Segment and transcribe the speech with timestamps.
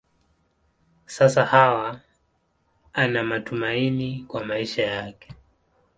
[1.05, 2.01] Sasa Hawa
[2.93, 5.33] ana matumaini kwa maisha yake.